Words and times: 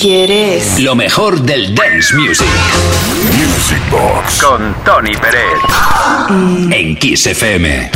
¿Quieres? 0.00 0.78
Lo 0.78 0.94
mejor 0.94 1.40
del 1.40 1.74
dance 1.74 2.14
music. 2.14 2.46
Music 3.36 3.82
Box. 3.90 4.40
Con 4.40 4.72
Tony 4.84 5.10
Pérez. 5.10 5.58
En 6.70 6.94
Kiss 6.94 7.26
FM. 7.26 7.90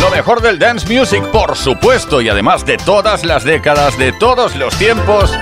Lo 0.00 0.08
mejor 0.08 0.40
del 0.40 0.58
dance 0.58 0.90
music, 0.90 1.22
por 1.32 1.54
supuesto, 1.54 2.22
y 2.22 2.30
además 2.30 2.64
de 2.64 2.78
todas 2.78 3.26
las 3.26 3.44
décadas, 3.44 3.98
de 3.98 4.12
todos 4.12 4.56
los 4.56 4.74
tiempos, 4.76 5.38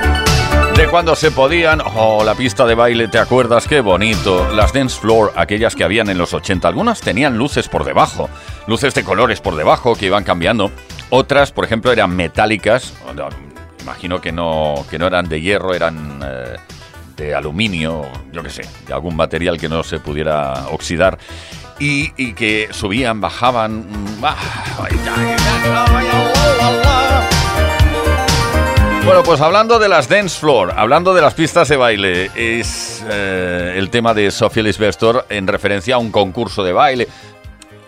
de 0.75 0.89
cuando 0.89 1.15
se 1.15 1.31
podían. 1.31 1.81
Oh, 1.95 2.25
la 2.25 2.35
pista 2.35 2.67
de 2.67 2.75
baile, 2.75 3.07
¿te 3.07 3.19
acuerdas? 3.19 3.69
Qué 3.69 3.83
bonito. 3.83 4.53
Las 4.55 4.73
dance 4.73 4.99
floor, 4.99 5.33
aquellas 5.37 5.77
que 5.77 5.85
habían 5.85 6.11
en 6.11 6.19
los 6.19 6.35
80, 6.35 6.67
algunas 6.67 7.01
tenían 7.01 7.39
luces 7.39 7.69
por 7.69 7.85
debajo, 7.85 8.29
luces 8.67 8.93
de 8.93 9.05
colores 9.05 9.41
por 9.41 9.55
debajo 9.55 9.95
que 9.95 10.07
iban 10.07 10.25
cambiando. 10.25 10.73
Otras, 11.11 11.53
por 11.53 11.65
ejemplo, 11.65 11.93
eran 11.93 12.17
metálicas, 12.17 12.93
imagino 13.87 14.21
que 14.21 14.33
no, 14.33 14.85
que 14.91 14.99
no 14.99 15.07
eran 15.07 15.29
de 15.29 15.41
hierro, 15.41 15.73
eran 15.73 16.21
eh, 16.25 16.57
de 17.17 17.37
aluminio, 17.37 18.05
yo 18.33 18.43
qué 18.43 18.51
sé, 18.51 18.63
de 18.85 18.93
algún 18.93 19.15
material 19.15 19.61
que 19.61 19.69
no 19.69 19.85
se 19.85 20.01
pudiera 20.01 20.67
oxidar. 20.73 21.19
Y, 21.79 22.33
que 22.33 22.69
subían, 22.73 23.21
bajaban. 23.21 23.87
Bueno, 29.05 29.23
pues 29.23 29.41
hablando 29.41 29.79
de 29.79 29.89
las 29.89 30.09
dance 30.09 30.41
floor, 30.41 30.73
hablando 30.75 31.15
de 31.15 31.21
las 31.23 31.35
pistas 31.35 31.69
de 31.69 31.77
baile, 31.77 32.31
es 32.35 33.05
eh, 33.09 33.75
el 33.77 33.91
tema 33.91 34.15
de 34.15 34.33
Sofía 34.33 34.65
Lisbestor 34.65 35.27
en 35.29 35.47
referencia 35.47 35.95
a 35.95 35.99
un 35.99 36.11
concurso 36.11 36.65
de 36.65 36.73
baile. 36.73 37.07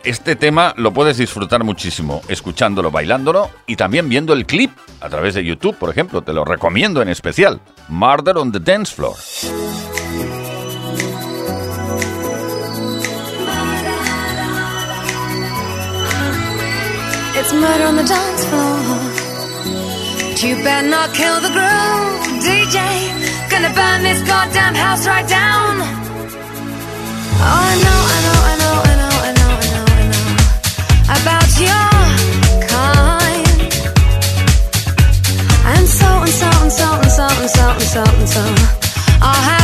Este 0.09 0.37
tema 0.37 0.73
lo 0.79 0.95
puedes 0.95 1.19
disfrutar 1.19 1.65
muchísimo 1.65 2.23
escuchándolo, 2.29 2.91
bailándolo 2.91 3.51
y 3.67 3.77
también 3.77 4.09
viendo 4.09 4.33
el 4.33 4.47
clip 4.47 4.71
a 5.03 5.11
través 5.11 5.35
de 5.35 5.45
YouTube, 5.45 5.77
por 5.77 5.91
ejemplo. 5.91 6.23
Te 6.23 6.33
lo 6.33 6.47
recomiendo 6.47 7.03
en 7.03 7.11
especial. 7.11 7.61
Murder 7.91 8.39
on 8.39 8.51
the 8.51 8.59
Dance 8.59 8.95
Floor. 8.95 9.13
It's 17.37 17.53
murder 17.53 17.85
on 17.85 17.97
the 17.97 18.05
dance 18.05 18.47
floor. 18.47 18.79
You 20.41 20.57
better 20.65 20.89
not 20.89 21.13
kill 21.13 21.39
the 21.43 21.51
DJ. 22.41 22.79
Gonna 23.51 23.75
burn 23.75 24.03
this 24.05 24.27
goddamn 24.27 24.75
house 24.75 25.07
right 25.07 25.29
down. 25.29 25.83
Oh, 27.41 28.88
about 31.09 31.49
your 31.59 31.89
kind. 32.69 33.61
And 35.73 35.87
so 35.89 36.09
and 36.25 36.35
so 36.41 36.51
and 36.63 36.73
so 36.73 36.89
and 37.03 37.11
so 37.11 37.27
and 37.27 37.51
so 37.51 37.65
and 37.71 37.83
so 37.83 38.03
and 38.05 38.29
so. 38.29 38.45
I'll 39.23 39.43
have 39.51 39.58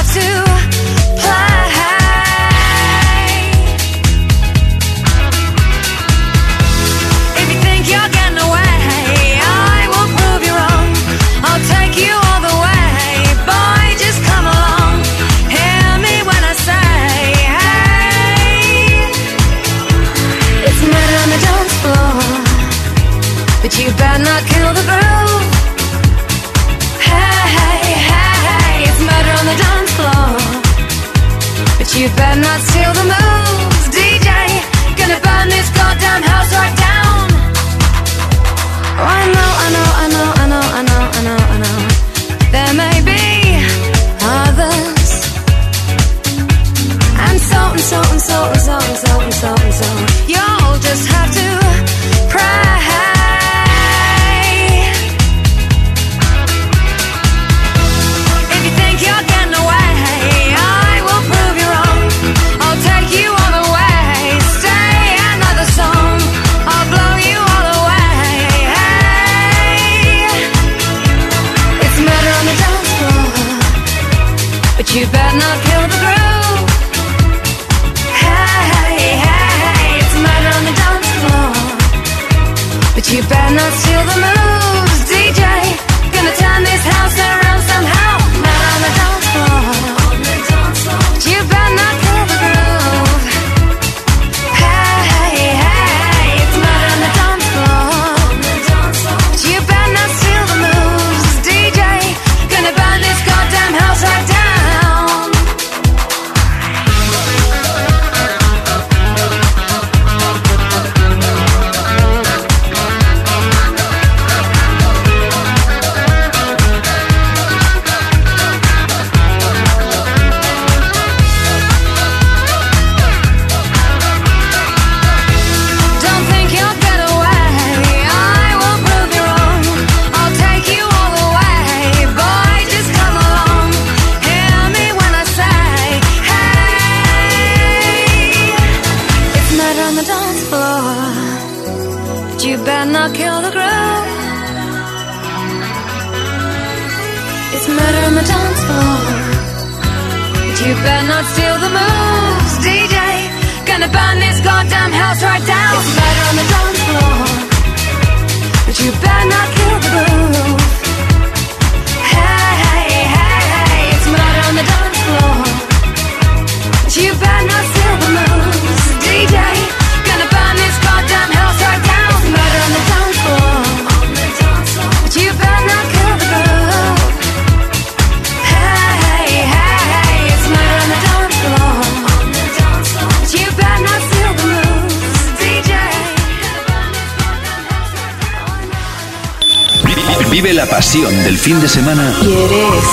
fin 191.44 191.60
de 191.60 191.68
semana. 191.68 192.10
¿Quieres? 192.22 192.84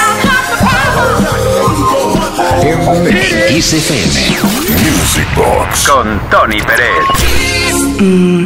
En 2.61 2.79
Music 4.91 5.27
Box. 5.37 5.87
Con 5.87 6.19
Tony 6.29 6.59
Pérez. 6.61 8.01
Mm. 8.01 8.45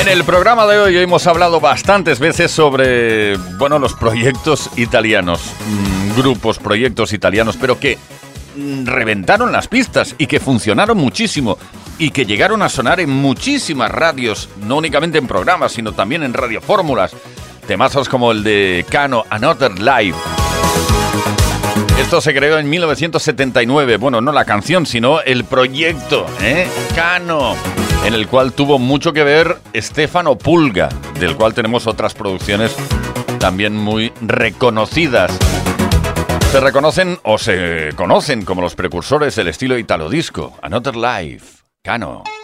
En 0.00 0.08
el 0.08 0.22
programa 0.22 0.64
de 0.66 0.78
hoy 0.78 0.96
hemos 0.98 1.26
hablado 1.26 1.58
bastantes 1.58 2.20
veces 2.20 2.52
sobre, 2.52 3.36
bueno, 3.58 3.80
los 3.80 3.94
proyectos 3.94 4.70
italianos, 4.76 5.40
mm, 5.66 6.16
grupos, 6.16 6.60
proyectos 6.60 7.12
italianos, 7.12 7.56
pero 7.60 7.80
que 7.80 7.98
mm, 8.54 8.86
reventaron 8.86 9.50
las 9.50 9.66
pistas 9.66 10.14
y 10.18 10.28
que 10.28 10.38
funcionaron 10.38 10.98
muchísimo 10.98 11.58
y 11.98 12.10
que 12.10 12.24
llegaron 12.24 12.62
a 12.62 12.68
sonar 12.68 13.00
en 13.00 13.10
muchísimas 13.10 13.90
radios, 13.90 14.48
no 14.62 14.76
únicamente 14.76 15.18
en 15.18 15.26
programas, 15.26 15.72
sino 15.72 15.92
también 15.92 16.22
en 16.22 16.32
radiofórmulas. 16.32 17.12
Temazos 17.66 18.08
como 18.08 18.32
el 18.32 18.44
de 18.44 18.86
Cano, 18.88 19.24
Another 19.28 19.78
Life. 19.78 20.18
Esto 22.00 22.20
se 22.20 22.32
creó 22.32 22.58
en 22.58 22.70
1979. 22.70 23.96
Bueno, 23.96 24.20
no 24.20 24.32
la 24.32 24.44
canción, 24.44 24.86
sino 24.86 25.20
el 25.20 25.44
proyecto, 25.44 26.26
¿eh? 26.40 26.66
Cano, 26.94 27.56
en 28.04 28.14
el 28.14 28.28
cual 28.28 28.52
tuvo 28.52 28.78
mucho 28.78 29.12
que 29.12 29.24
ver 29.24 29.58
Estefano 29.72 30.38
Pulga, 30.38 30.88
del 31.18 31.36
cual 31.36 31.54
tenemos 31.54 31.86
otras 31.86 32.14
producciones 32.14 32.74
también 33.38 33.76
muy 33.76 34.12
reconocidas. 34.22 35.36
Se 36.52 36.60
reconocen 36.60 37.18
o 37.24 37.36
se 37.36 37.90
conocen 37.96 38.44
como 38.44 38.62
los 38.62 38.74
precursores 38.74 39.36
del 39.36 39.48
estilo 39.48 39.76
italo 39.76 40.08
disco, 40.08 40.56
Another 40.62 40.96
Life. 40.96 41.57
Cano. 41.88 42.37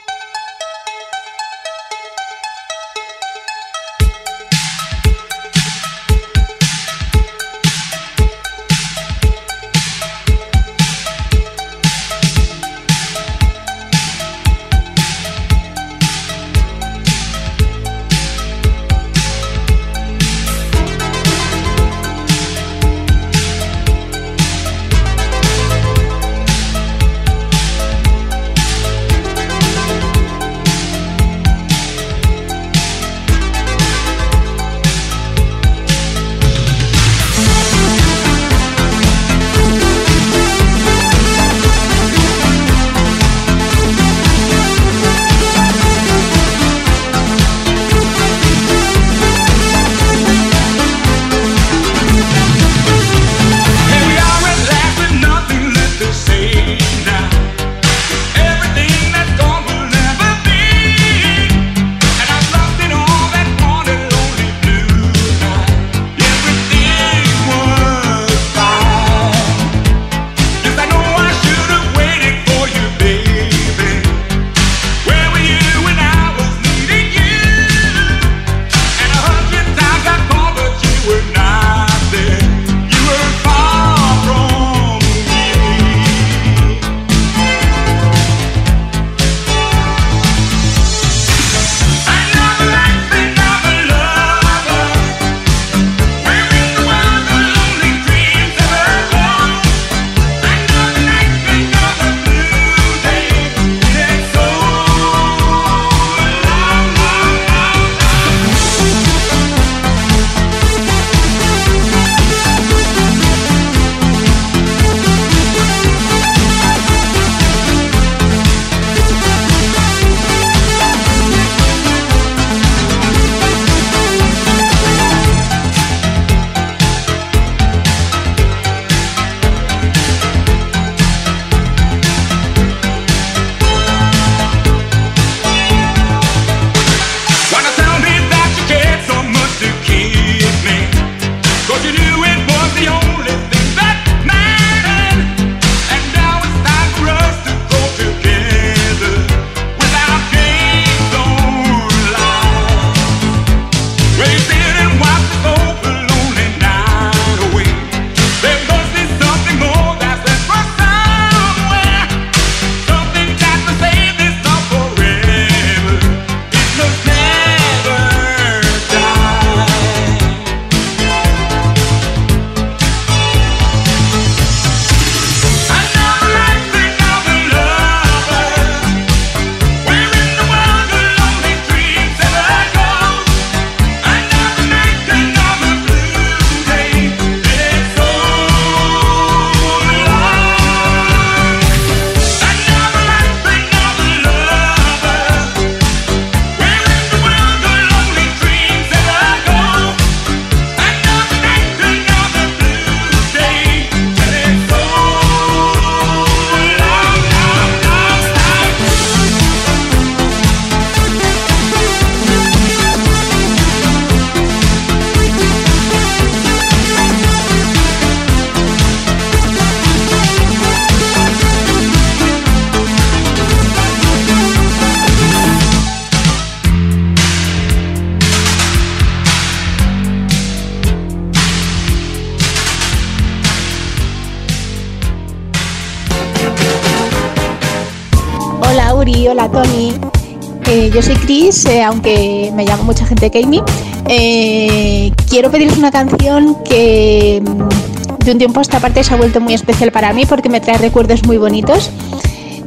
Eh, 241.44 241.82
aunque 241.82 242.51
me 242.55 242.65
llama 242.65 242.84
mucha 242.84 243.05
gente 243.05 243.31
Kami. 243.31 243.60
Eh, 244.08 245.13
quiero 245.29 245.51
pedirles 245.51 245.77
una 245.77 245.91
canción 245.91 246.56
que 246.65 247.43
mm, 247.44 248.24
de 248.24 248.32
un 248.32 248.39
tiempo 248.39 248.60
a 248.60 248.63
esta 248.63 248.81
parte 248.81 249.05
se 249.05 249.13
ha 249.13 249.19
vuelto 249.19 249.43
muy 249.43 249.53
especial 249.53 249.93
para 249.93 250.15
mí 250.15 250.24
porque 250.24 250.48
me 250.48 250.63
trae 250.63 250.79
recuerdos 250.79 251.27
muy 251.27 251.36
bonitos. 251.36 251.91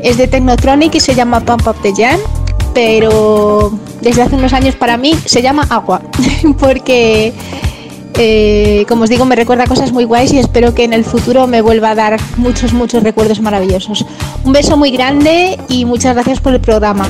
Es 0.04 0.18
de 0.18 0.28
Technotronic 0.28 0.94
y 0.94 1.00
se 1.00 1.16
llama 1.16 1.40
Pump 1.40 1.66
Up 1.68 1.78
the 1.82 1.92
Jam, 1.92 2.20
pero 2.76 3.72
desde 4.02 4.22
hace 4.22 4.36
unos 4.36 4.54
años 4.54 4.76
para 4.76 4.96
mí 4.96 5.16
se 5.26 5.42
llama 5.42 5.66
Agua, 5.72 6.04
porque 6.60 7.34
eh, 8.14 8.86
como 8.88 9.06
os 9.06 9.10
digo 9.10 9.26
me 9.26 9.36
recuerda 9.36 9.66
cosas 9.66 9.92
muy 9.92 10.04
guays 10.04 10.34
y 10.34 10.38
espero 10.38 10.76
que 10.76 10.84
en 10.84 10.94
el 10.94 11.04
futuro 11.04 11.48
me 11.48 11.62
vuelva 11.62 11.92
a 11.92 11.96
dar 11.96 12.20
muchos, 12.38 12.74
muchos 12.74 13.02
recuerdos 13.02 13.42
maravillosos. 13.42 14.06
Un 14.44 14.54
beso 14.54 14.78
muy 14.78 14.92
grande 14.92 15.58
y 15.68 15.86
muchas 15.86 16.14
gracias 16.14 16.40
por 16.40 16.54
el 16.54 16.62
programa. 16.62 17.10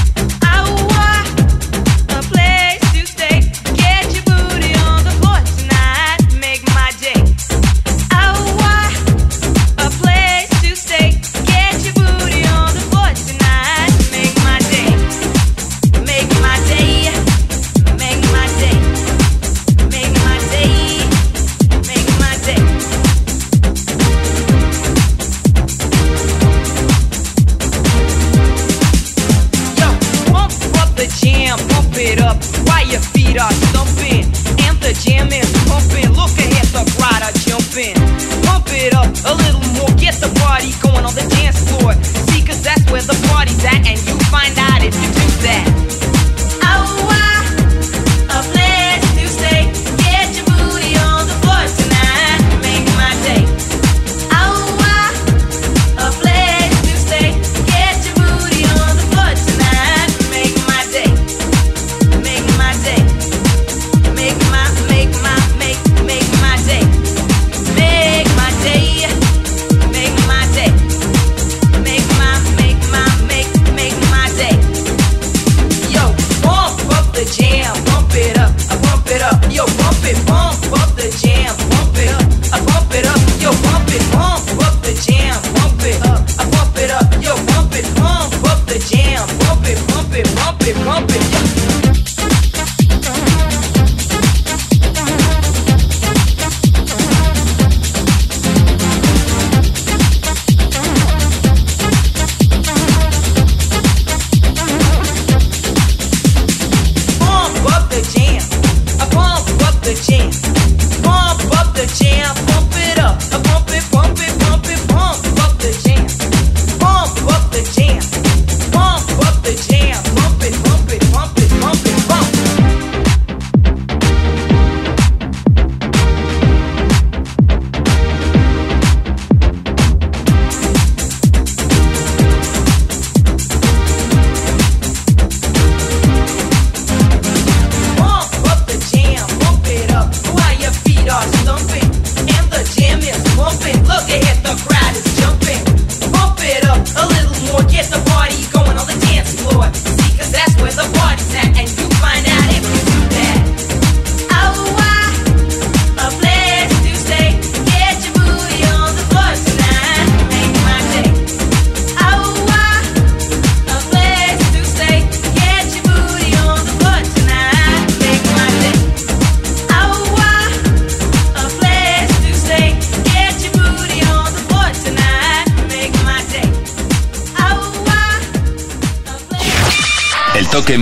Jumping. 37.71 37.95
Pump 38.43 38.65
it 38.69 38.93
up 38.93 39.07
a 39.25 39.33
little 39.35 39.61
more, 39.73 39.89
get 39.97 40.15
the 40.15 40.31
party 40.39 40.71
going 40.81 41.05
on 41.05 41.13
the 41.15 41.25
dance 41.35 41.59
floor. 41.69 41.93
See, 42.03 42.45
cause 42.45 42.61
that's 42.63 42.83
where 42.91 43.01
the 43.01 43.17
party's 43.29 43.63
at, 43.65 43.85
and 43.85 43.99
you 44.07 44.17
find 44.29 44.57
out 44.57 44.81
if 44.83 44.95
you 44.95 45.09
do 45.09 45.27
that. 45.47 45.65
Oh, 46.63 47.20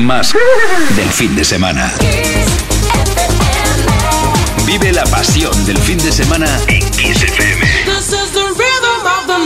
más 0.10 0.34
del 0.96 1.10
fin 1.10 1.36
de 1.36 1.46
semana. 1.46 1.94
Vive 4.66 4.92
la 4.92 5.04
pasión 5.04 5.54
del 5.68 5.78
fin 5.78 6.00
de 6.00 6.12
semana 6.12 6.48
en 6.68 6.89
Kiss 6.89 7.22
FM. 7.22 7.62
This 7.86 8.08
is 8.08 8.32
the 8.32 8.48
rhythm 8.58 9.06
of 9.06 9.28
the 9.28 9.38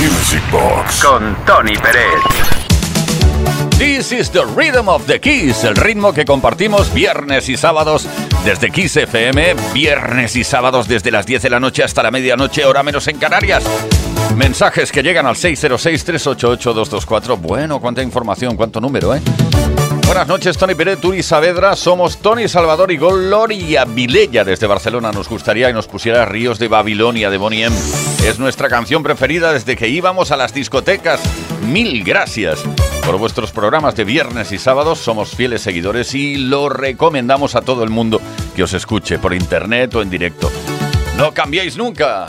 Music 0.00 0.42
Box. 0.50 1.02
Con 1.02 1.36
Tony 1.44 1.74
Pérez. 1.74 2.62
This 3.76 4.12
is 4.12 4.30
the 4.30 4.46
rhythm 4.56 4.88
of 4.88 5.06
the 5.06 5.20
Kiss, 5.20 5.64
el 5.64 5.76
ritmo 5.76 6.14
que 6.14 6.24
compartimos 6.24 6.94
viernes 6.94 7.50
y 7.50 7.58
sábados 7.58 8.08
desde 8.44 8.70
Kiss 8.70 8.96
FM, 8.96 9.54
viernes 9.72 10.36
y 10.36 10.44
sábados 10.44 10.86
desde 10.88 11.10
las 11.10 11.26
10 11.26 11.42
de 11.42 11.50
la 11.50 11.60
noche 11.60 11.84
hasta 11.84 12.02
la 12.02 12.10
medianoche, 12.10 12.64
hora 12.64 12.82
menos 12.82 13.06
en 13.08 13.18
Canarias. 13.18 13.62
Mensajes 14.36 14.90
que 14.90 15.02
llegan 15.02 15.26
al 15.26 15.36
606-388-224. 15.36 17.38
Bueno, 17.38 17.78
cuánta 17.80 18.02
información, 18.02 18.56
cuánto 18.56 18.80
número, 18.80 19.14
¿eh? 19.14 19.20
Buenas 20.06 20.28
noches, 20.28 20.58
Tony 20.58 20.74
Pérez, 20.74 21.00
Turi 21.00 21.22
Saavedra. 21.22 21.74
Somos 21.76 22.18
Tony 22.18 22.48
Salvador 22.48 22.92
y 22.92 22.96
Gloria 22.96 23.84
Vilella 23.84 24.44
desde 24.44 24.66
Barcelona. 24.66 25.10
Nos 25.12 25.28
gustaría 25.28 25.68
que 25.68 25.72
nos 25.72 25.86
pusiera 25.86 26.24
Ríos 26.24 26.58
de 26.58 26.68
Babilonia 26.68 27.30
de 27.30 27.38
Bonnie 27.38 27.64
M. 27.64 27.76
Es 28.26 28.38
nuestra 28.38 28.68
canción 28.68 29.02
preferida 29.02 29.52
desde 29.52 29.76
que 29.76 29.88
íbamos 29.88 30.30
a 30.30 30.36
las 30.36 30.52
discotecas. 30.52 31.20
Mil 31.62 32.04
gracias 32.04 32.62
por 33.04 33.18
vuestros 33.18 33.52
programas 33.52 33.96
de 33.96 34.04
viernes 34.04 34.52
y 34.52 34.58
sábados. 34.58 34.98
Somos 34.98 35.30
fieles 35.30 35.62
seguidores 35.62 36.14
y 36.14 36.36
lo 36.36 36.68
recomendamos 36.68 37.54
a 37.54 37.62
todo 37.62 37.82
el 37.82 37.90
mundo 37.90 38.20
que 38.54 38.62
os 38.62 38.74
escuche 38.74 39.18
por 39.18 39.32
internet 39.32 39.94
o 39.94 40.02
en 40.02 40.10
directo. 40.10 40.50
No 41.16 41.32
cambiéis 41.32 41.76
nunca. 41.76 42.26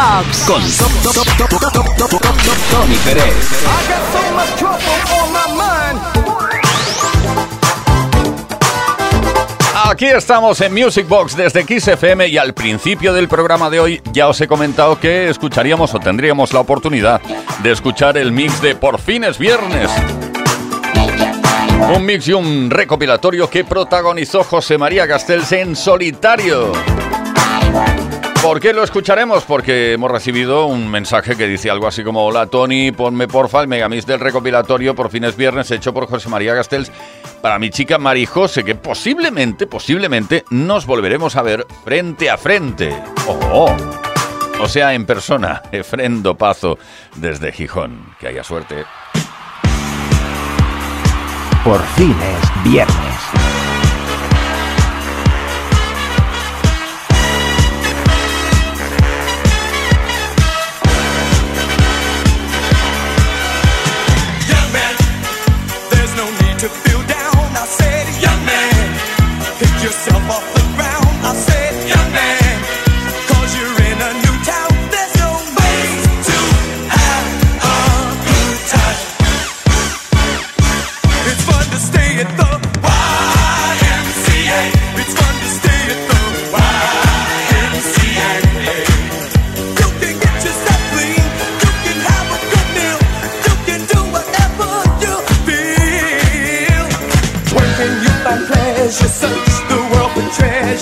Box 0.00 0.44
Con 0.46 0.62
Tony 2.70 2.96
Pérez. 3.04 3.66
Aquí 9.84 10.06
estamos 10.06 10.58
en 10.62 10.72
Music 10.72 11.06
Box 11.06 11.36
desde 11.36 11.66
Kiss 11.66 11.88
FM 11.88 12.28
y 12.28 12.38
al 12.38 12.54
principio 12.54 13.12
del 13.12 13.28
programa 13.28 13.68
de 13.68 13.80
hoy 13.80 14.00
ya 14.12 14.28
os 14.28 14.40
he 14.40 14.48
comentado 14.48 14.98
que 14.98 15.28
escucharíamos 15.28 15.94
o 15.94 16.00
tendríamos 16.00 16.54
la 16.54 16.60
oportunidad 16.60 17.20
de 17.62 17.70
escuchar 17.70 18.16
el 18.16 18.32
mix 18.32 18.62
de 18.62 18.74
Por 18.74 18.98
fin 18.98 19.24
es 19.24 19.36
viernes. 19.36 19.90
Un 21.94 22.06
mix 22.06 22.26
y 22.26 22.32
un 22.32 22.70
recopilatorio 22.70 23.50
que 23.50 23.64
protagonizó 23.64 24.44
José 24.44 24.78
María 24.78 25.06
Castells 25.06 25.52
en 25.52 25.76
solitario. 25.76 26.72
¿Por 28.42 28.58
qué 28.58 28.72
lo 28.72 28.82
escucharemos? 28.82 29.44
Porque 29.44 29.92
hemos 29.92 30.10
recibido 30.10 30.64
un 30.64 30.90
mensaje 30.90 31.36
que 31.36 31.46
dice 31.46 31.70
algo 31.70 31.86
así 31.86 32.02
como 32.02 32.24
Hola 32.24 32.46
Tony, 32.46 32.90
ponme 32.90 33.28
porfa 33.28 33.60
el 33.60 33.68
megamix 33.68 34.06
del 34.06 34.18
recopilatorio 34.18 34.94
por 34.94 35.10
fines 35.10 35.36
viernes 35.36 35.70
hecho 35.70 35.92
por 35.92 36.06
José 36.08 36.30
María 36.30 36.54
Castells 36.54 36.90
para 37.42 37.58
mi 37.58 37.68
chica 37.68 37.98
Mari 37.98 38.24
José, 38.24 38.64
que 38.64 38.74
posiblemente, 38.74 39.66
posiblemente 39.66 40.44
nos 40.50 40.86
volveremos 40.86 41.36
a 41.36 41.42
ver 41.42 41.66
frente 41.84 42.30
a 42.30 42.38
frente. 42.38 42.96
O 44.62 44.68
sea, 44.68 44.94
en 44.94 45.04
persona, 45.04 45.62
Efren 45.70 46.22
Dopazo 46.22 46.78
desde 47.16 47.52
Gijón. 47.52 48.14
Que 48.18 48.28
haya 48.28 48.44
suerte. 48.44 48.84
Por 51.62 51.80
fin 51.96 52.16
es 52.22 52.72
viernes. 52.72 53.69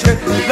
Krishna 0.01 0.48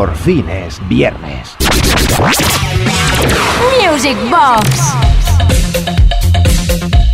por 0.00 0.16
fin 0.16 0.48
es 0.48 0.80
viernes. 0.88 1.56
Music 3.86 4.16
Box. 4.30 4.94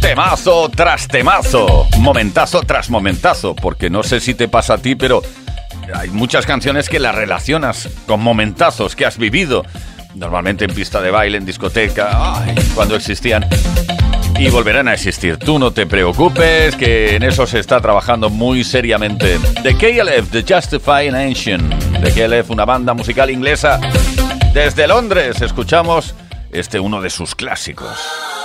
Temazo 0.01 0.69
tras 0.69 1.09
temazo, 1.09 1.89
momentazo 1.99 2.63
tras 2.63 2.89
momentazo, 2.89 3.57
porque 3.57 3.91
no 3.91 4.05
sé 4.05 4.21
si 4.21 4.35
te 4.35 4.47
pasa 4.47 4.75
a 4.75 4.79
ti, 4.79 4.95
pero 4.95 5.21
hay 5.97 6.11
muchas 6.11 6.47
canciones 6.47 6.89
que 6.89 7.01
las 7.01 7.17
relacionas 7.17 7.89
con 8.07 8.21
momentazos 8.21 8.95
que 8.95 9.05
has 9.05 9.19
vivido, 9.19 9.65
normalmente 10.15 10.65
en 10.65 10.73
pista 10.73 11.01
de 11.01 11.11
baile, 11.11 11.39
en 11.39 11.45
discoteca, 11.45 12.45
cuando 12.77 12.95
existían 12.95 13.45
y 14.39 14.49
volverán 14.51 14.89
a 14.89 14.95
existir. 14.95 15.37
Tú 15.39 15.59
no 15.59 15.71
te 15.73 15.87
preocupes, 15.87 16.77
que 16.77 17.17
en 17.17 17.23
eso 17.23 17.47
se 17.47 17.59
está 17.59 17.81
trabajando 17.81 18.31
muy 18.31 18.65
seriamente. 18.65 19.39
The 19.63 19.75
KLF, 19.75 20.31
The 20.31 20.55
Justifying 20.55 21.15
Ancient. 21.15 21.75
The 22.03 22.13
KLF, 22.13 22.51
una 22.51 22.65
banda 22.65 22.95
musical 22.95 23.31
inglesa. 23.31 23.81
Desde 24.53 24.87
Londres 24.87 25.41
escuchamos 25.43 26.15
este 26.51 26.81
uno 26.81 27.01
de 27.01 27.11
sus 27.11 27.35
clásicos. 27.35 28.36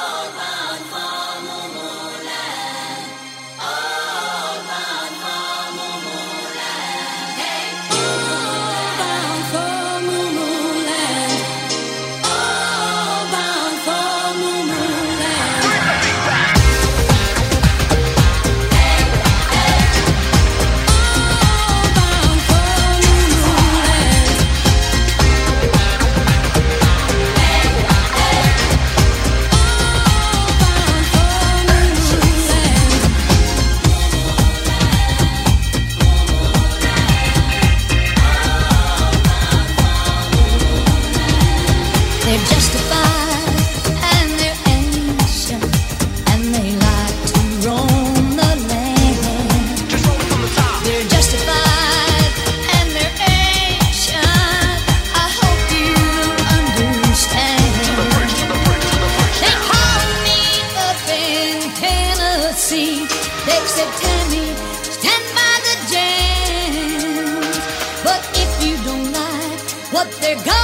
what 70.04 70.12
they're 70.20 70.36
going 70.44 70.61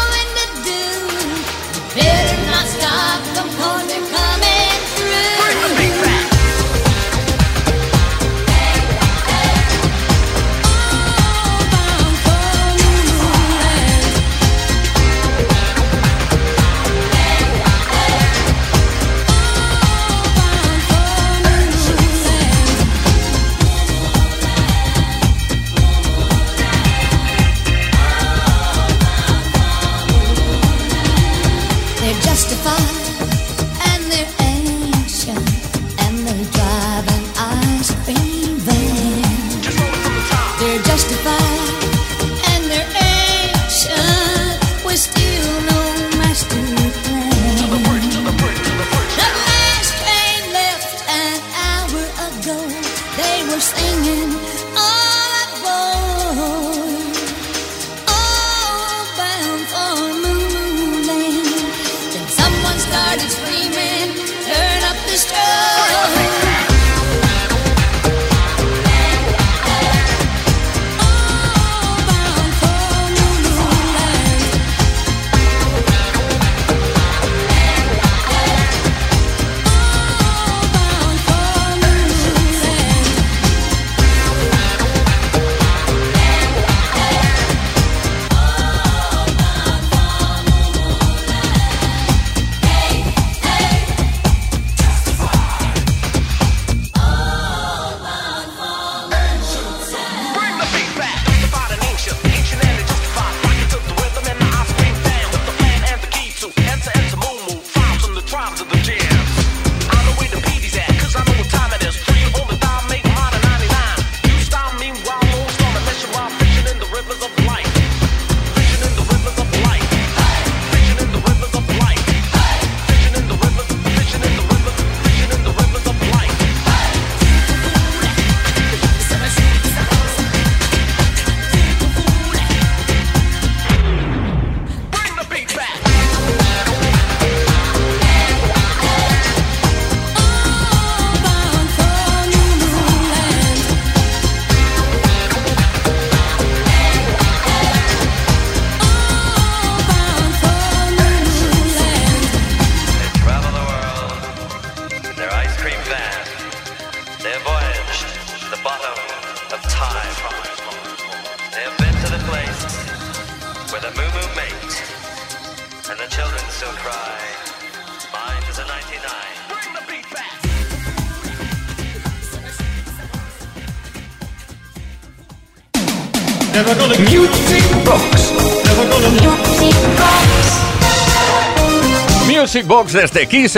Box 182.65 182.93
desde 182.93 183.28
Kiss. 183.28 183.58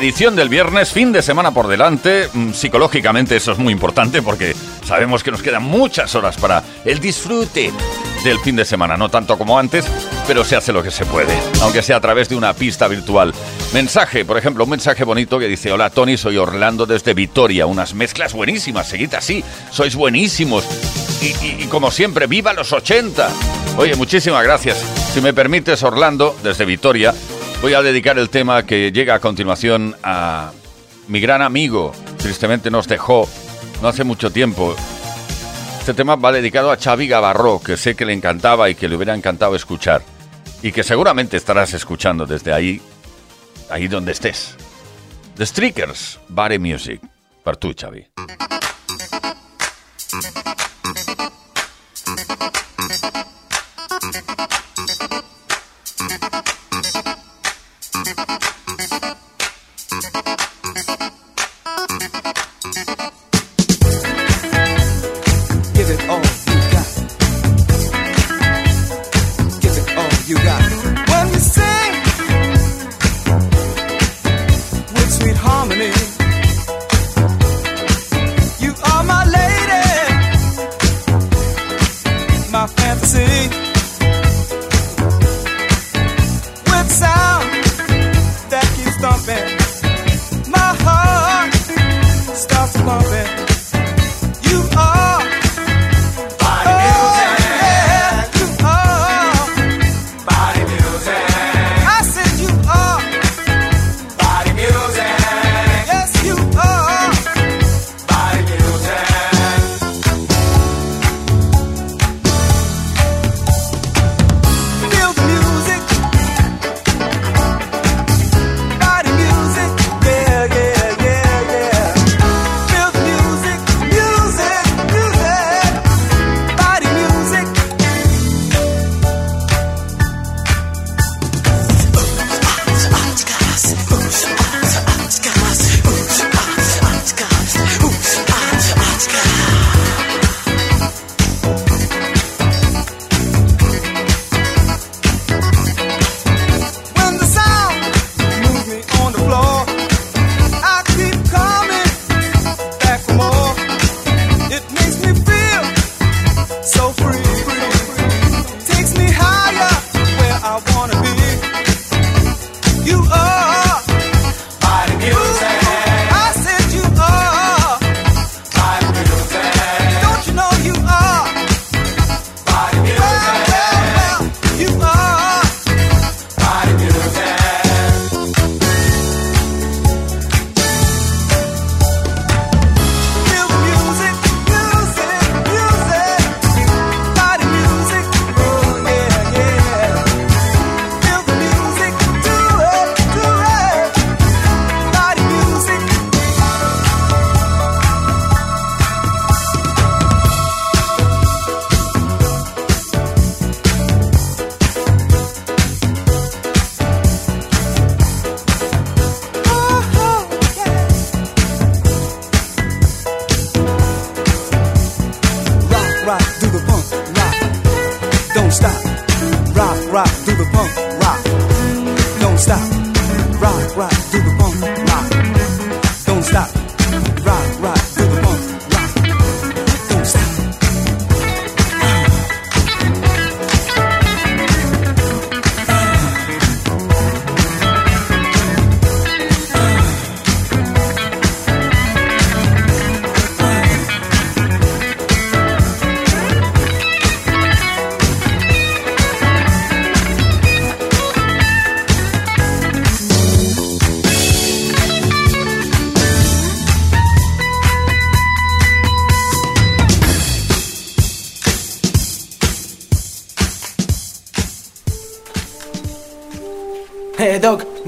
Edición 0.00 0.34
del 0.34 0.48
viernes, 0.48 0.92
fin 0.92 1.12
de 1.12 1.22
semana 1.22 1.50
por 1.52 1.68
delante. 1.68 2.28
Mm, 2.32 2.52
Psicológicamente 2.52 3.36
eso 3.36 3.52
es 3.52 3.58
muy 3.58 3.72
importante 3.72 4.22
porque 4.22 4.54
sabemos 4.86 5.22
que 5.22 5.30
nos 5.30 5.42
quedan 5.42 5.62
muchas 5.62 6.14
horas 6.14 6.36
para 6.36 6.62
el 6.84 6.98
disfrute 7.00 7.70
del 8.24 8.38
fin 8.40 8.56
de 8.56 8.64
semana. 8.64 8.96
No 8.96 9.10
tanto 9.10 9.36
como 9.36 9.58
antes, 9.58 9.84
pero 10.26 10.42
se 10.44 10.56
hace 10.56 10.72
lo 10.72 10.82
que 10.82 10.90
se 10.90 11.04
puede, 11.04 11.36
aunque 11.62 11.82
sea 11.82 11.96
a 11.96 12.00
través 12.00 12.28
de 12.30 12.36
una 12.36 12.54
pista 12.54 12.88
virtual. 12.88 13.34
Mensaje, 13.74 14.24
por 14.24 14.38
ejemplo, 14.38 14.64
un 14.64 14.70
mensaje 14.70 15.04
bonito 15.04 15.38
que 15.38 15.46
dice, 15.48 15.70
hola 15.70 15.90
Tony, 15.90 16.16
soy 16.16 16.38
Orlando 16.38 16.86
desde 16.86 17.12
Vitoria. 17.12 17.66
Unas 17.66 17.92
mezclas 17.94 18.32
buenísimas, 18.32 18.88
seguid 18.88 19.12
así, 19.14 19.44
sois 19.70 19.94
buenísimos. 19.94 20.64
Y, 21.20 21.26
y- 21.44 21.56
y 21.64 21.66
como 21.66 21.90
siempre, 21.90 22.26
viva 22.26 22.52
los 22.54 22.72
80. 22.72 23.28
Oye, 23.76 23.94
muchísimas 23.96 24.42
gracias. 24.44 24.78
Si 25.12 25.20
me 25.20 25.32
permites, 25.34 25.82
Orlando, 25.82 26.36
desde 26.42 26.64
Vitoria, 26.64 27.12
voy 27.64 27.72
a 27.72 27.80
dedicar 27.80 28.18
el 28.18 28.28
tema 28.28 28.66
que 28.66 28.92
llega 28.92 29.14
a 29.14 29.20
continuación 29.20 29.96
a 30.02 30.52
mi 31.08 31.18
gran 31.18 31.40
amigo. 31.40 31.92
Tristemente 32.18 32.70
nos 32.70 32.86
dejó 32.86 33.26
no 33.80 33.88
hace 33.88 34.04
mucho 34.04 34.30
tiempo. 34.30 34.76
Este 35.78 35.94
tema 35.94 36.14
va 36.16 36.30
dedicado 36.30 36.70
a 36.70 36.76
Xavi 36.76 37.08
Gavarró, 37.08 37.62
que 37.64 37.78
sé 37.78 37.94
que 37.94 38.04
le 38.04 38.12
encantaba 38.12 38.68
y 38.68 38.74
que 38.74 38.86
le 38.86 38.96
hubiera 38.96 39.14
encantado 39.14 39.56
escuchar. 39.56 40.02
Y 40.62 40.72
que 40.72 40.82
seguramente 40.82 41.38
estarás 41.38 41.72
escuchando 41.72 42.26
desde 42.26 42.52
ahí, 42.52 42.82
ahí 43.70 43.88
donde 43.88 44.12
estés. 44.12 44.56
The 45.38 45.46
Streakers, 45.46 46.20
Bare 46.28 46.58
Music. 46.58 47.00
Per 47.42 47.56
tu, 47.56 47.72
Xavi. 47.72 48.06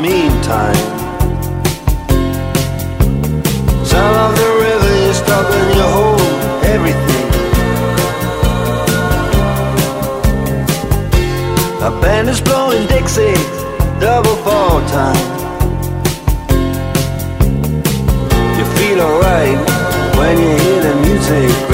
Meantime, 0.00 0.74
sound 3.84 4.16
of 4.16 4.32
the 4.40 4.50
river 4.64 4.92
is 5.08 5.16
stopping 5.16 5.68
you 5.76 5.86
hold 5.96 6.20
everything. 6.64 7.28
A 11.82 11.90
band 12.00 12.28
is 12.30 12.40
blowing 12.40 12.86
Dixie, 12.86 13.34
double 14.00 14.36
fall 14.36 14.80
time. 14.88 15.26
You 18.56 18.64
feel 18.76 19.00
alright 19.02 19.58
when 20.16 20.38
you 20.38 20.50
hear 20.62 20.80
the 20.82 20.94
music 21.06 21.69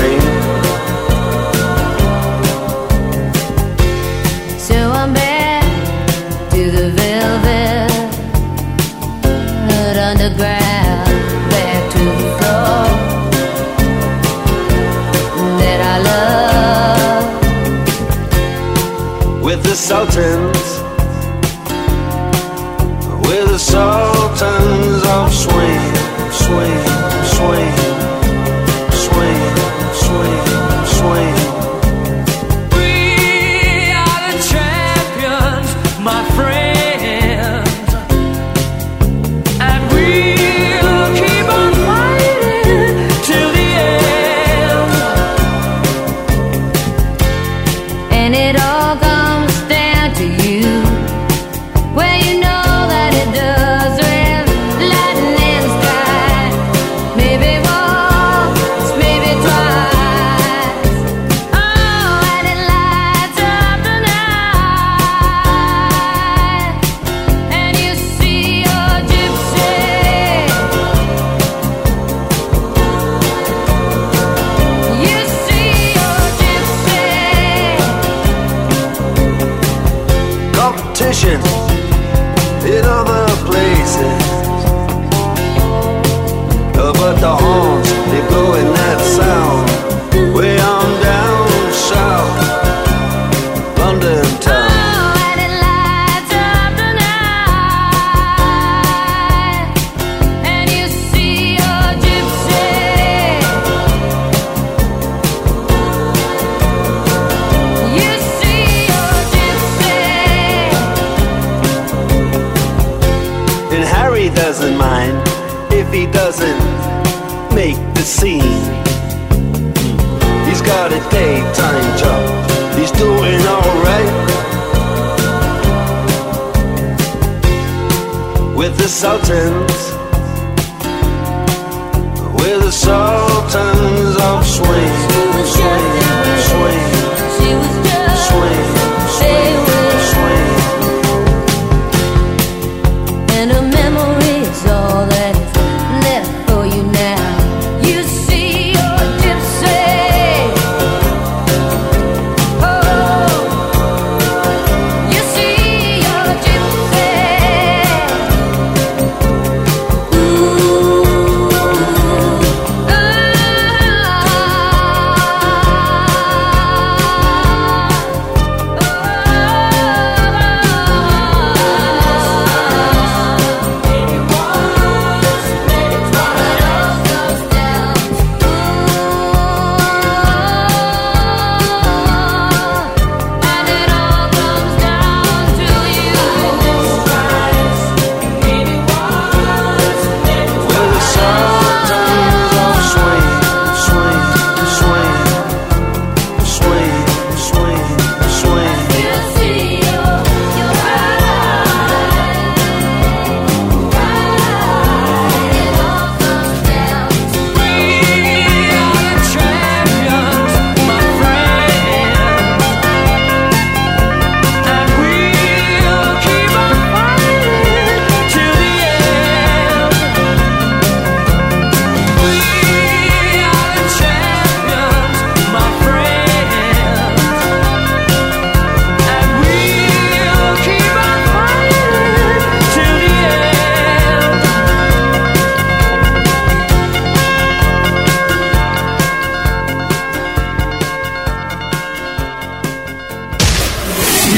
the 20.17 20.56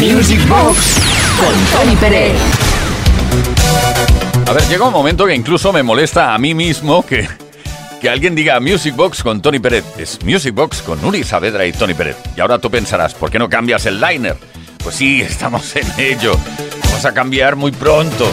Box 0.01 1.01
con 1.41 1.81
Tony 1.81 1.97
Pérez. 1.97 2.37
A 4.47 4.53
ver, 4.53 4.63
llega 4.69 4.87
un 4.87 4.93
momento 4.93 5.27
que 5.27 5.35
incluso 5.35 5.73
me 5.73 5.83
molesta 5.83 6.35
a 6.35 6.39
mí 6.39 6.55
mismo 6.55 7.05
que, 7.05 7.29
que 8.01 8.09
alguien 8.09 8.37
diga 8.37 8.61
Music 8.61 8.95
Box 8.95 9.25
con 9.25 9.43
Tony 9.43 9.59
Pérez. 9.59 9.85
Es 9.99 10.23
Music 10.25 10.55
Box 10.55 10.83
con 10.83 11.05
Uri 11.05 11.25
Saavedra 11.25 11.67
y 11.67 11.73
Tony 11.73 11.95
Pérez. 11.95 12.17
Y 12.37 12.41
ahora 12.41 12.61
tú 12.61 12.71
pensarás, 12.71 13.13
¿por 13.15 13.29
qué 13.29 13.41
no 13.41 13.49
cambias 13.49 13.87
el 13.87 14.01
liner? 14.01 14.37
Pues 14.85 14.95
sí, 14.95 15.21
estamos 15.29 15.75
en 15.75 15.87
ello. 15.99 16.39
Vamos 16.85 17.05
a 17.05 17.13
cambiar 17.13 17.57
muy 17.57 17.73
pronto. 17.73 18.31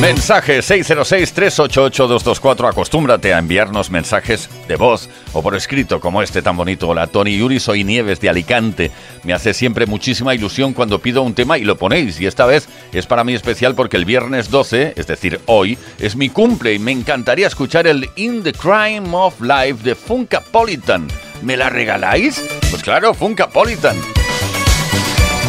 Mensaje 0.00 0.58
606-388-224. 0.58 2.68
Acostúmbrate 2.68 3.32
a 3.32 3.38
enviarnos 3.38 3.90
mensajes 3.90 4.50
de 4.66 4.74
voz 4.76 5.08
o 5.32 5.42
por 5.42 5.54
escrito 5.54 6.00
como 6.00 6.20
este 6.20 6.42
tan 6.42 6.56
bonito. 6.56 6.88
Hola 6.88 7.06
Tony 7.06 7.38
Yuri, 7.38 7.60
soy 7.60 7.84
Nieves 7.84 8.18
de 8.20 8.28
Alicante. 8.28 8.90
Me 9.22 9.32
hace 9.32 9.54
siempre 9.54 9.86
muchísima 9.86 10.34
ilusión 10.34 10.72
cuando 10.72 10.98
pido 10.98 11.22
un 11.22 11.34
tema 11.34 11.58
y 11.58 11.64
lo 11.64 11.76
ponéis. 11.76 12.20
Y 12.20 12.26
esta 12.26 12.44
vez 12.44 12.66
es 12.92 13.06
para 13.06 13.22
mí 13.24 13.34
especial 13.34 13.76
porque 13.76 13.96
el 13.96 14.04
viernes 14.04 14.50
12, 14.50 14.94
es 14.96 15.06
decir, 15.06 15.40
hoy, 15.46 15.78
es 16.00 16.16
mi 16.16 16.28
cumple 16.28 16.74
y 16.74 16.78
me 16.78 16.92
encantaría 16.92 17.46
escuchar 17.46 17.86
el 17.86 18.10
In 18.16 18.42
the 18.42 18.52
Crime 18.52 19.08
of 19.12 19.40
Life 19.40 19.84
de 19.84 19.94
Funkapolitan. 19.94 21.06
¿Me 21.42 21.56
la 21.56 21.70
regaláis? 21.70 22.44
Pues 22.70 22.82
claro, 22.82 23.14
Funkapolitan. 23.14 23.96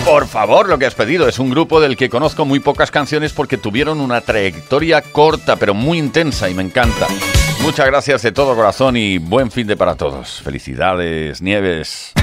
Por 0.06 0.28
favor, 0.28 0.70
lo 0.70 0.78
que 0.78 0.86
has 0.86 0.94
pedido 0.94 1.28
es 1.28 1.40
un 1.40 1.50
grupo 1.50 1.82
del 1.82 1.98
que 1.98 2.12
conozco 2.12 2.46
muy 2.46 2.60
pocas 2.60 2.92
canciones 2.92 3.34
porque 3.34 3.58
tuvieron 3.58 4.00
una 4.00 4.22
trayectoria 4.22 5.02
corta 5.02 5.56
pero 5.56 5.74
muy 5.74 5.98
intensa 5.98 6.48
y 6.48 6.54
me 6.54 6.62
encanta. 6.62 7.08
Muchas 7.64 7.88
gracias 7.88 8.22
de 8.22 8.32
todo 8.32 8.56
corazón 8.56 8.98
y 8.98 9.18
buen 9.18 9.50
fin 9.50 9.66
de 9.66 9.76
para 9.76 9.96
todos. 9.96 10.42
Felicidades, 10.44 11.42
Nieves. 11.42 12.14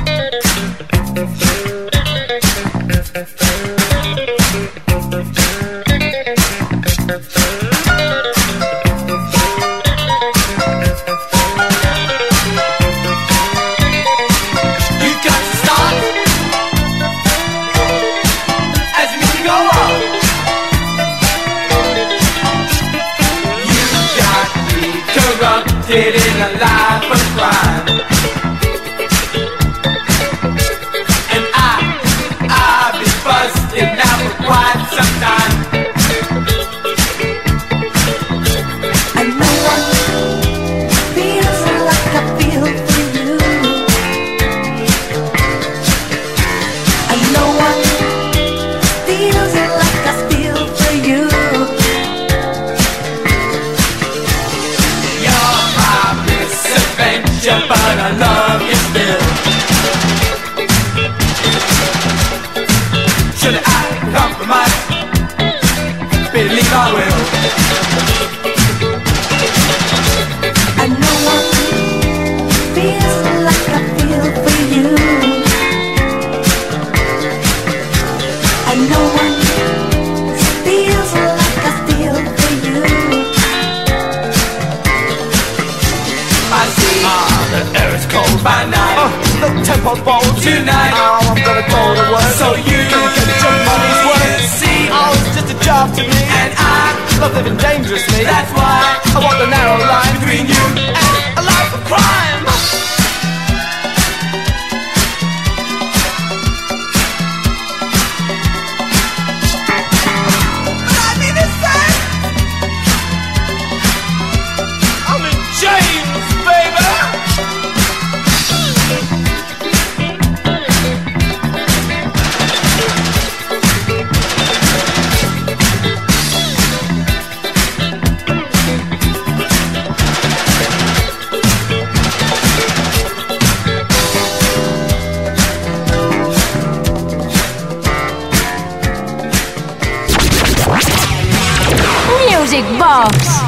Music 142.63 142.79
Box. 142.79 143.43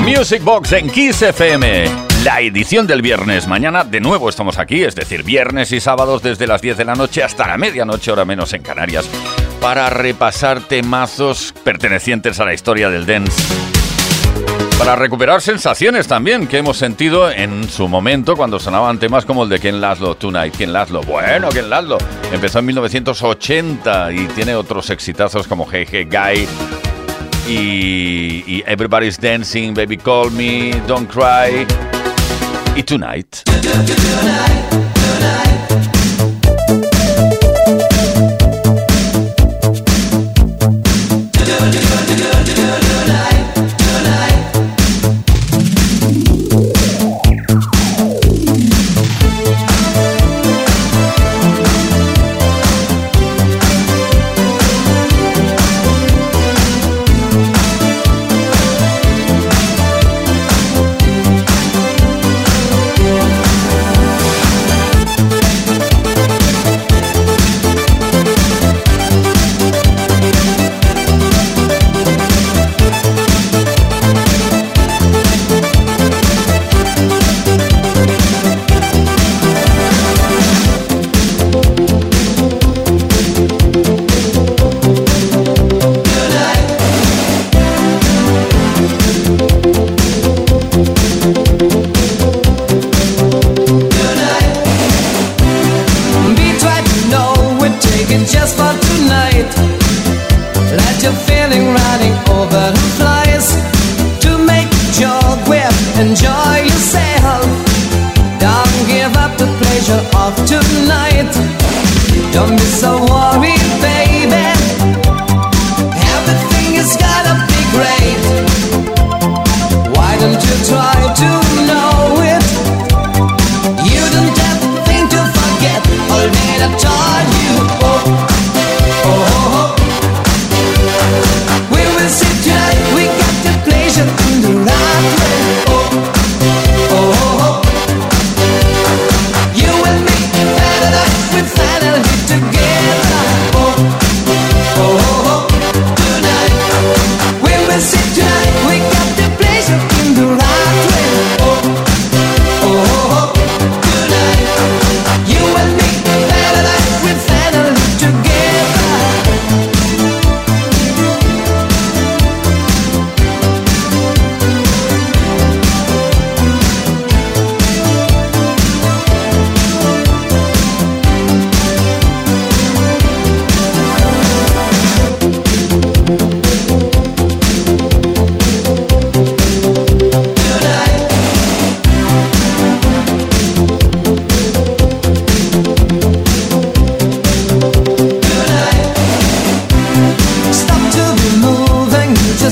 Music 0.00 0.44
Box 0.44 0.72
en 0.72 0.88
Kiss 0.88 1.22
FM. 1.22 1.84
La 2.22 2.40
edición 2.40 2.86
del 2.86 3.02
viernes. 3.02 3.48
Mañana 3.48 3.82
de 3.82 4.00
nuevo 4.00 4.28
estamos 4.28 4.58
aquí, 4.58 4.84
es 4.84 4.94
decir, 4.94 5.24
viernes 5.24 5.72
y 5.72 5.80
sábados 5.80 6.22
desde 6.22 6.46
las 6.46 6.62
10 6.62 6.76
de 6.76 6.84
la 6.84 6.94
noche 6.94 7.24
hasta 7.24 7.48
la 7.48 7.58
medianoche, 7.58 8.12
hora 8.12 8.24
menos 8.24 8.52
en 8.52 8.62
Canarias, 8.62 9.08
para 9.60 9.90
repasar 9.90 10.60
temazos 10.60 11.52
pertenecientes 11.64 12.38
a 12.38 12.44
la 12.44 12.54
historia 12.54 12.90
del 12.90 13.06
dance. 13.06 13.42
Para 14.78 14.96
recuperar 14.96 15.40
sensaciones 15.40 16.08
también 16.08 16.46
que 16.46 16.58
hemos 16.58 16.76
sentido 16.76 17.30
en 17.30 17.68
su 17.68 17.88
momento 17.88 18.36
cuando 18.36 18.58
sonaban 18.58 18.98
temas 18.98 19.24
como 19.24 19.44
el 19.44 19.48
de 19.48 19.60
Ken 19.60 19.80
Laszlo 19.80 20.16
Tonight. 20.16 20.54
Ken 20.56 20.72
Laszlo, 20.72 21.00
bueno, 21.02 21.48
Ken 21.48 21.70
Laszlo. 21.70 21.96
Empezó 22.32 22.58
en 22.58 22.66
1980 22.66 24.12
y 24.12 24.26
tiene 24.28 24.54
otros 24.54 24.90
exitazos 24.90 25.46
como 25.46 25.66
Hey 25.70 25.86
Guy 26.10 26.46
y, 27.46 28.44
y 28.46 28.62
Everybody's 28.66 29.18
Dancing, 29.18 29.74
Baby 29.74 29.96
Call 29.96 30.30
Me, 30.30 30.72
Don't 30.86 31.10
Cry 31.10 31.66
y 32.76 32.82
Tonight. 32.82 33.44
lives 35.24 35.63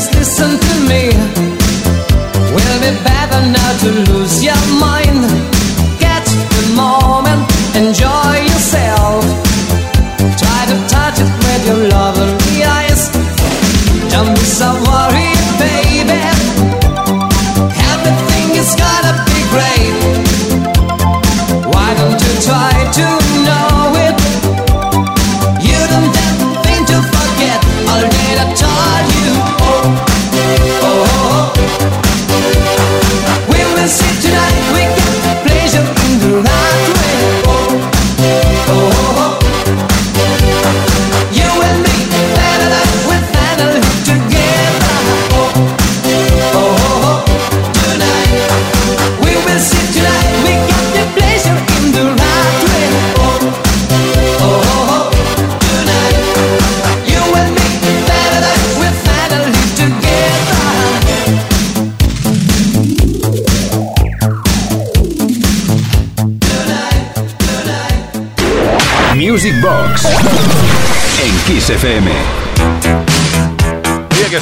Just 0.02 0.14
listen 0.16 0.58
to 0.58 0.71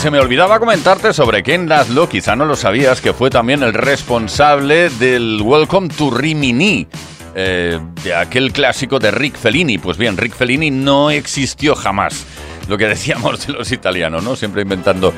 se 0.01 0.11
me 0.11 0.19
olvidaba 0.19 0.59
comentarte 0.59 1.13
sobre 1.13 1.43
Ken 1.43 1.69
Laszlo, 1.69 2.09
quizá 2.09 2.35
no 2.35 2.47
lo 2.47 2.57
sabías, 2.57 3.03
que 3.03 3.13
fue 3.13 3.29
también 3.29 3.63
el 3.63 3.75
responsable 3.75 4.89
del 4.89 5.43
Welcome 5.43 5.89
to 5.89 6.11
Rimini. 6.11 6.87
Eh, 7.35 7.79
de 8.03 8.15
aquel 8.15 8.51
clásico 8.51 8.99
de 8.99 9.11
Rick 9.11 9.37
Fellini. 9.37 9.77
Pues 9.77 9.99
bien, 9.99 10.17
Rick 10.17 10.35
Fellini 10.35 10.71
no 10.71 11.11
existió 11.11 11.75
jamás. 11.75 12.25
Lo 12.67 12.79
que 12.79 12.87
decíamos 12.89 13.47
de 13.47 13.53
los 13.53 13.71
italianos, 13.73 14.25
¿no? 14.25 14.37
Siempre 14.37 14.63
inventando 14.63 15.13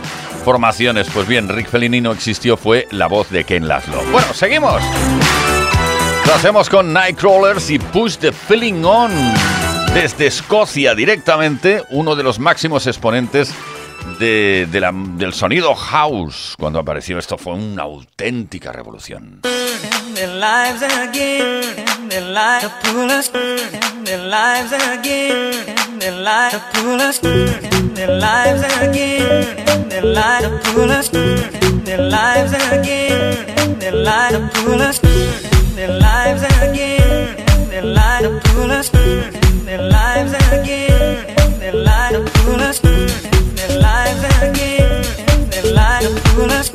formaciones. 0.45 1.09
Pues 1.15 1.29
bien, 1.29 1.49
Rick 1.49 1.69
Fellini 1.69 2.01
no 2.01 2.11
existió, 2.11 2.57
fue 2.57 2.89
la 2.91 3.07
voz 3.07 3.31
de 3.31 3.45
Ken 3.45 3.69
Laszlo. 3.69 4.03
Bueno, 4.11 4.35
seguimos. 4.35 4.83
Lo 6.27 6.65
con 6.65 6.93
Nightcrawlers 6.93 7.71
y 7.71 7.79
Push 7.79 8.17
the 8.17 8.33
Feeling 8.33 8.83
On. 8.83 9.13
Desde 9.95 10.27
Escocia 10.27 10.97
directamente, 10.97 11.85
uno 11.91 12.17
de 12.17 12.25
los 12.25 12.41
máximos 12.41 12.89
exponentes 12.89 13.55
de, 14.19 14.67
del 15.17 15.33
sonido 15.33 15.75
house 15.75 16.55
cuando 16.59 16.79
apareció 16.79 17.19
esto 17.19 17.39
fue 17.39 17.55
una 17.55 17.83
auténtica 17.83 18.73
revolución. 18.73 19.41
their 43.73 43.81
lives 43.81 44.25
again, 44.43 45.51
their 45.51 45.73
lives 45.73 46.21
full 46.35 46.51
of. 46.51 46.73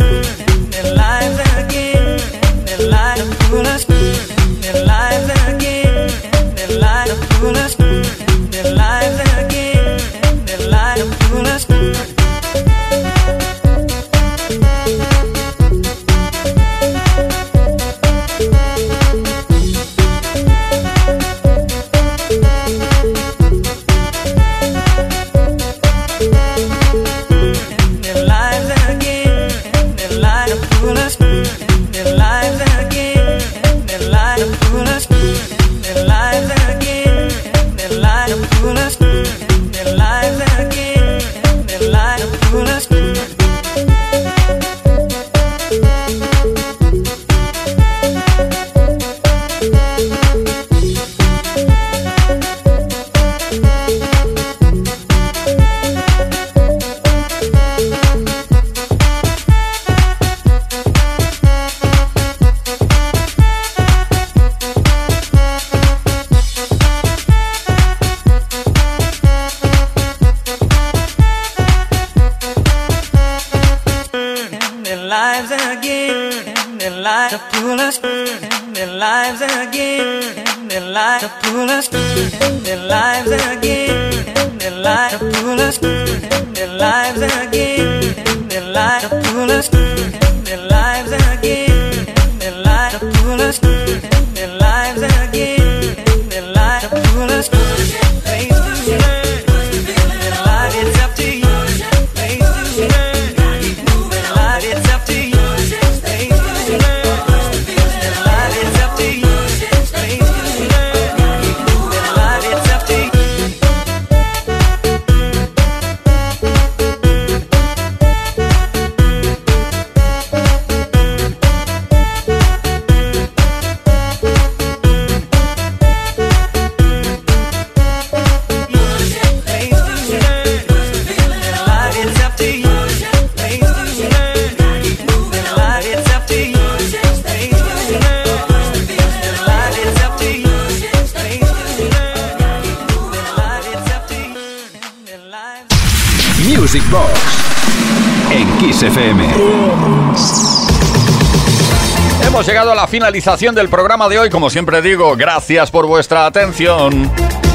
Finalización 152.87 153.53
del 153.53 153.69
programa 153.69 154.07
de 154.09 154.19
hoy. 154.19 154.29
Como 154.29 154.49
siempre 154.49 154.81
digo, 154.81 155.15
gracias 155.15 155.69
por 155.71 155.85
vuestra 155.87 156.25
atención. 156.25 157.11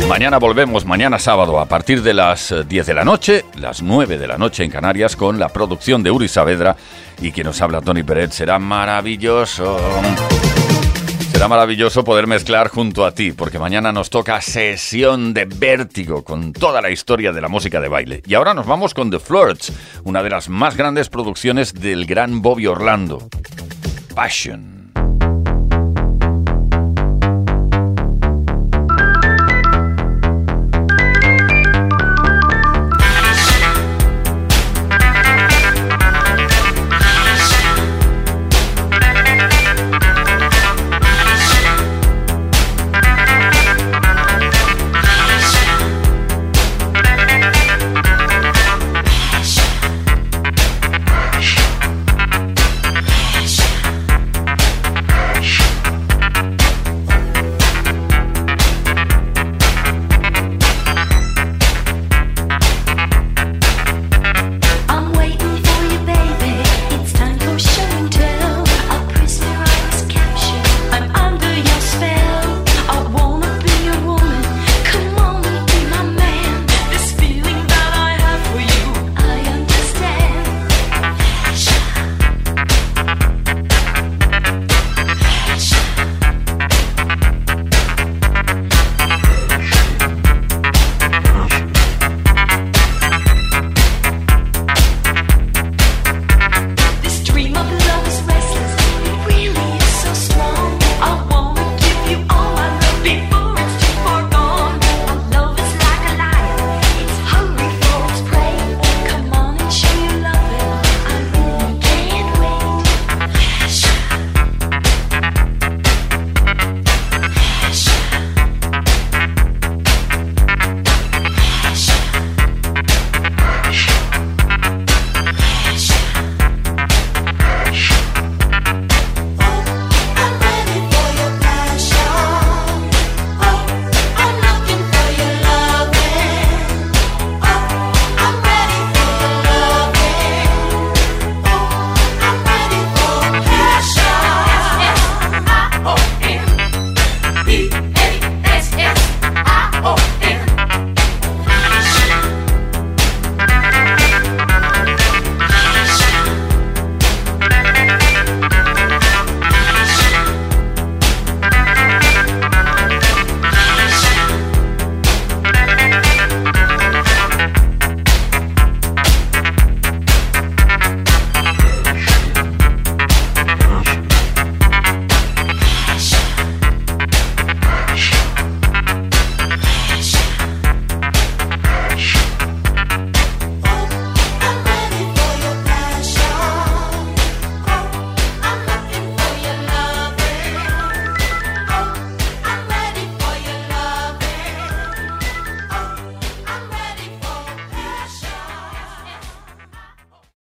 Mañana 0.08 0.38
volvemos, 0.38 0.84
mañana 0.84 1.18
sábado, 1.18 1.58
a 1.58 1.66
partir 1.66 2.02
de 2.02 2.12
las 2.12 2.52
eh, 2.52 2.64
10 2.64 2.86
de 2.86 2.94
la 2.94 3.04
noche, 3.04 3.44
las 3.56 3.82
9 3.82 4.18
de 4.18 4.26
la 4.26 4.36
noche 4.36 4.64
en 4.64 4.70
Canarias, 4.70 5.16
con 5.16 5.38
la 5.38 5.48
producción 5.48 6.02
de 6.02 6.10
Uri 6.10 6.28
Saavedra. 6.28 6.76
Y 7.20 7.32
quien 7.32 7.46
nos 7.46 7.62
habla, 7.62 7.80
Tony 7.80 8.02
Peret, 8.02 8.32
será 8.32 8.58
maravilloso. 8.58 9.78
Será 11.32 11.48
maravilloso 11.48 12.04
poder 12.04 12.26
mezclar 12.26 12.68
junto 12.68 13.06
a 13.06 13.12
ti, 13.12 13.32
porque 13.32 13.58
mañana 13.58 13.90
nos 13.90 14.10
toca 14.10 14.40
sesión 14.42 15.32
de 15.32 15.46
vértigo 15.46 16.22
con 16.24 16.52
toda 16.52 16.82
la 16.82 16.90
historia 16.90 17.32
de 17.32 17.40
la 17.40 17.48
música 17.48 17.80
de 17.80 17.88
baile. 17.88 18.22
Y 18.26 18.34
ahora 18.34 18.52
nos 18.52 18.66
vamos 18.66 18.92
con 18.92 19.10
The 19.10 19.18
Flirts, 19.18 19.72
una 20.04 20.22
de 20.22 20.30
las 20.30 20.48
más 20.48 20.76
grandes 20.76 21.08
producciones 21.08 21.72
del 21.72 22.04
gran 22.06 22.42
Bobby 22.42 22.66
Orlando. 22.66 23.28
Passion. 24.14 24.71